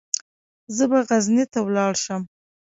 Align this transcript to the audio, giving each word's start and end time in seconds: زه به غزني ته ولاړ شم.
زه 0.75 0.83
به 0.91 0.99
غزني 1.09 1.43
ته 1.51 1.59
ولاړ 1.67 1.93
شم. 2.03 2.21